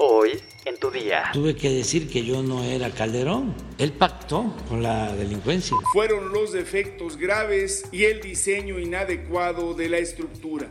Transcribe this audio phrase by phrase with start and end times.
[0.00, 1.24] Hoy en tu día.
[1.32, 3.52] Tuve que decir que yo no era Calderón.
[3.78, 5.76] Él pactó con la delincuencia.
[5.92, 10.68] Fueron los defectos graves y el diseño inadecuado de la estructura.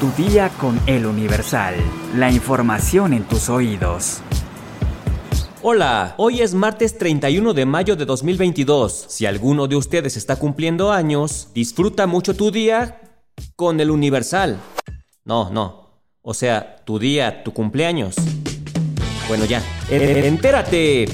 [0.00, 1.76] Tu día con el Universal.
[2.16, 4.22] La información en tus oídos.
[5.62, 9.06] Hola, hoy es martes 31 de mayo de 2022.
[9.08, 13.01] Si alguno de ustedes está cumpliendo años, disfruta mucho tu día
[13.62, 14.58] con el Universal.
[15.24, 15.86] No, no.
[16.20, 18.16] O sea, tu día, tu cumpleaños.
[19.28, 19.62] Bueno, ya.
[19.88, 21.06] Entérate.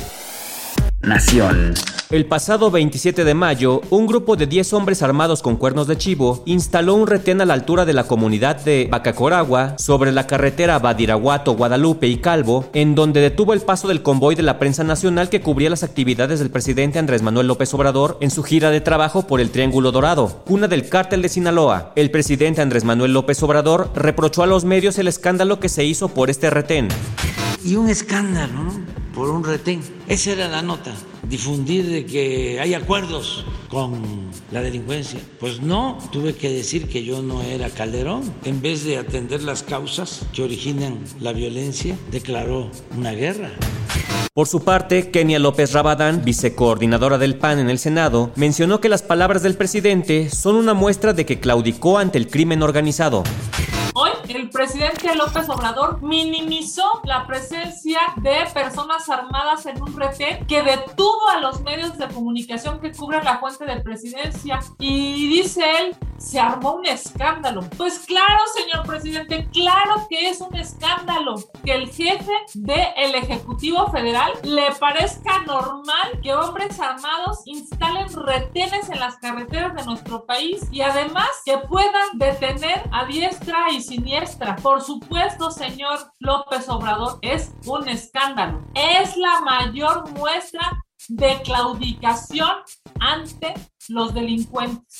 [1.02, 1.74] Nación.
[2.10, 6.42] El pasado 27 de mayo, un grupo de 10 hombres armados con cuernos de chivo
[6.46, 11.52] instaló un retén a la altura de la comunidad de Bacacoragua, sobre la carretera Badiraguato,
[11.52, 15.42] Guadalupe y Calvo, en donde detuvo el paso del convoy de la prensa nacional que
[15.42, 19.42] cubría las actividades del presidente Andrés Manuel López Obrador en su gira de trabajo por
[19.42, 21.92] el Triángulo Dorado, cuna del cártel de Sinaloa.
[21.94, 26.08] El presidente Andrés Manuel López Obrador reprochó a los medios el escándalo que se hizo
[26.08, 26.88] por este retén.
[27.62, 28.72] Y un escándalo, ¿no?
[29.14, 29.82] Por un retén.
[30.08, 30.92] Esa era la nota
[31.28, 35.20] difundir de que hay acuerdos con la delincuencia.
[35.38, 38.22] Pues no, tuve que decir que yo no era Calderón.
[38.44, 43.50] En vez de atender las causas que originan la violencia, declaró una guerra.
[44.32, 49.02] Por su parte, Kenia López Rabadán, vicecoordinadora del PAN en el Senado, mencionó que las
[49.02, 53.24] palabras del presidente son una muestra de que claudicó ante el crimen organizado.
[54.26, 61.28] El presidente López Obrador minimizó la presencia de personas armadas en un retén que detuvo
[61.30, 64.60] a los medios de comunicación que cubren la fuente de presidencia.
[64.78, 67.62] Y dice él, se armó un escándalo.
[67.76, 74.32] Pues claro, señor presidente, claro que es un escándalo que el jefe del Ejecutivo Federal
[74.42, 80.82] le parezca normal que hombres armados instalen retenes en las carreteras de nuestro país y
[80.82, 84.56] además que puedan detener a diestra y siniestra.
[84.56, 88.60] Por supuesto, señor López Obrador, es un escándalo.
[88.74, 92.50] Es la mayor muestra de claudicación
[93.00, 93.54] ante
[93.88, 94.96] los delincuentes.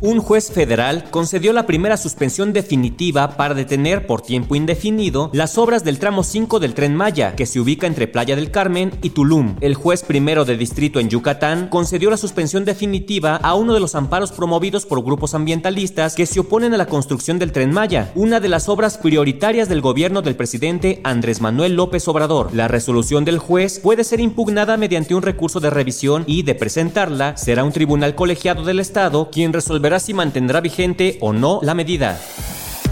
[0.00, 5.84] Un juez federal concedió la primera suspensión definitiva para detener por tiempo indefinido las obras
[5.84, 9.56] del tramo 5 del tren Maya, que se ubica entre Playa del Carmen y Tulum.
[9.60, 13.94] El juez primero de distrito en Yucatán concedió la suspensión definitiva a uno de los
[13.94, 18.40] amparos promovidos por grupos ambientalistas que se oponen a la construcción del tren Maya, una
[18.40, 22.54] de las obras prioritarias del gobierno del presidente Andrés Manuel López Obrador.
[22.54, 27.36] La resolución del juez puede ser impugnada mediante un recurso de revisión y, de presentarla,
[27.36, 32.20] será un tribunal colegiado del Estado quien resolverá si mantendrá vigente o no la medida.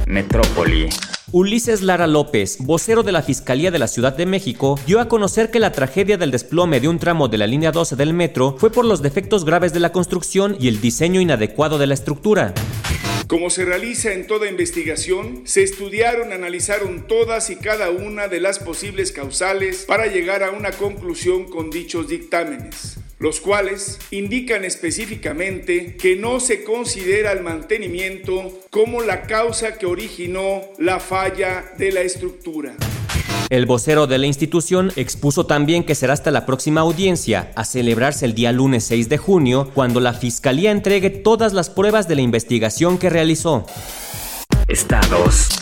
[0.06, 0.88] Metrópoli.
[1.34, 5.50] Ulises Lara López, vocero de la Fiscalía de la Ciudad de México, dio a conocer
[5.50, 8.70] que la tragedia del desplome de un tramo de la línea 12 del metro fue
[8.70, 12.52] por los defectos graves de la construcción y el diseño inadecuado de la estructura.
[13.28, 18.58] Como se realiza en toda investigación, se estudiaron, analizaron todas y cada una de las
[18.58, 26.16] posibles causales para llegar a una conclusión con dichos dictámenes los cuales indican específicamente que
[26.16, 32.74] no se considera el mantenimiento como la causa que originó la falla de la estructura.
[33.48, 38.24] El vocero de la institución expuso también que será hasta la próxima audiencia, a celebrarse
[38.24, 42.22] el día lunes 6 de junio, cuando la Fiscalía entregue todas las pruebas de la
[42.22, 43.66] investigación que realizó.
[44.66, 45.61] Estados.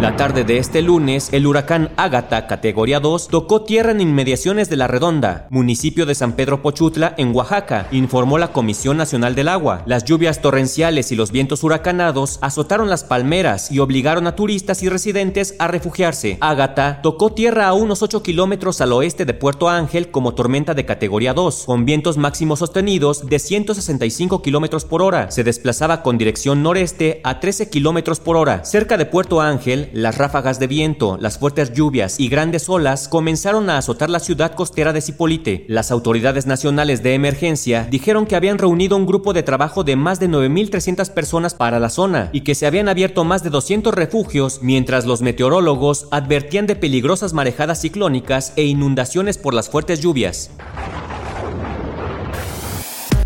[0.00, 4.76] La tarde de este lunes, el huracán Ágata, categoría 2, tocó tierra en inmediaciones de
[4.76, 9.82] La Redonda, municipio de San Pedro Pochutla, en Oaxaca, informó la Comisión Nacional del Agua.
[9.86, 14.88] Las lluvias torrenciales y los vientos huracanados azotaron las palmeras y obligaron a turistas y
[14.88, 16.38] residentes a refugiarse.
[16.40, 20.86] Ágata tocó tierra a unos 8 kilómetros al oeste de Puerto Ángel como tormenta de
[20.86, 25.32] categoría 2, con vientos máximos sostenidos de 165 kilómetros por hora.
[25.32, 28.64] Se desplazaba con dirección noreste a 13 kilómetros por hora.
[28.64, 33.70] Cerca de Puerto Ángel, las ráfagas de viento, las fuertes lluvias y grandes olas comenzaron
[33.70, 35.64] a azotar la ciudad costera de Cipolite.
[35.68, 40.20] Las autoridades nacionales de emergencia dijeron que habían reunido un grupo de trabajo de más
[40.20, 44.60] de 9.300 personas para la zona y que se habían abierto más de 200 refugios,
[44.62, 50.50] mientras los meteorólogos advertían de peligrosas marejadas ciclónicas e inundaciones por las fuertes lluvias.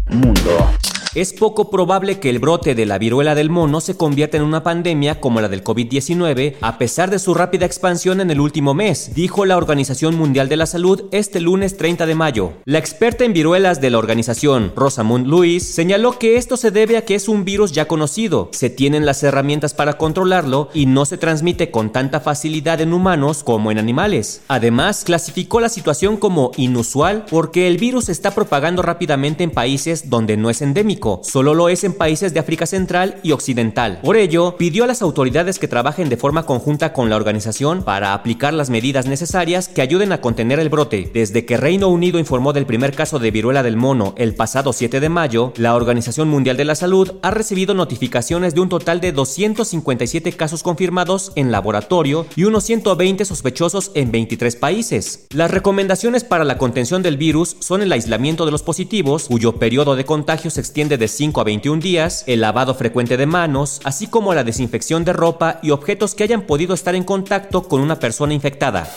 [0.09, 0.82] Mundo.
[1.15, 4.63] Es poco probable que el brote de la viruela del mono se convierta en una
[4.63, 9.11] pandemia como la del COVID-19 a pesar de su rápida expansión en el último mes,
[9.15, 12.55] dijo la Organización Mundial de la Salud este lunes 30 de mayo.
[12.65, 17.05] La experta en viruelas de la organización, Rosamund Luis, señaló que esto se debe a
[17.05, 21.19] que es un virus ya conocido, se tienen las herramientas para controlarlo y no se
[21.19, 24.41] transmite con tanta facilidad en humanos como en animales.
[24.49, 30.39] Además, clasificó la situación como inusual porque el virus está propagando rápidamente en países donde
[30.39, 34.01] no es endémico Solo lo es en países de África Central y Occidental.
[34.03, 38.15] Por ello, pidió a las autoridades que trabajen de forma conjunta con la organización para
[38.15, 41.11] aplicar las medidas necesarias que ayuden a contener el brote.
[41.13, 45.01] Desde que Reino Unido informó del primer caso de viruela del mono el pasado 7
[45.01, 49.13] de mayo, la Organización Mundial de la Salud ha recibido notificaciones de un total de
[49.13, 55.27] 257 casos confirmados en laboratorio y unos 120 sospechosos en 23 países.
[55.31, 59.97] Las recomendaciones para la contención del virus son el aislamiento de los positivos, cuyo periodo
[59.97, 64.07] de contagio se extiende de 5 a 21 días, el lavado frecuente de manos, así
[64.07, 67.99] como la desinfección de ropa y objetos que hayan podido estar en contacto con una
[67.99, 68.91] persona infectada.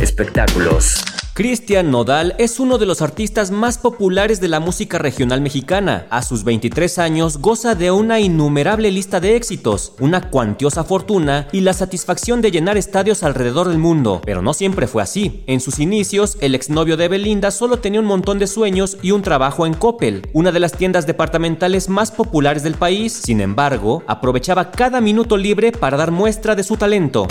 [0.00, 1.04] Espectáculos.
[1.32, 6.06] Cristian Nodal es uno de los artistas más populares de la música regional mexicana.
[6.10, 11.60] A sus 23 años goza de una innumerable lista de éxitos, una cuantiosa fortuna y
[11.60, 14.20] la satisfacción de llenar estadios alrededor del mundo.
[14.24, 15.44] Pero no siempre fue así.
[15.46, 19.22] En sus inicios, el exnovio de Belinda solo tenía un montón de sueños y un
[19.22, 23.12] trabajo en Coppel, una de las tiendas departamentales más populares del país.
[23.12, 27.28] Sin embargo, aprovechaba cada minuto libre para dar muestra de su talento.